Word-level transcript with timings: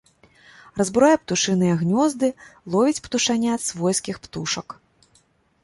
Разбурае 0.79 1.17
птушыныя 1.23 1.75
гнёзды, 1.83 2.27
ловіць 2.77 3.03
птушанят 3.05 3.59
свойскіх 3.69 4.15
птушак. 4.27 4.67